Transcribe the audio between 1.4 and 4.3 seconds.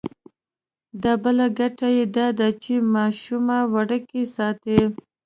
ګټه یې دا ده چې ماشومه وړوکې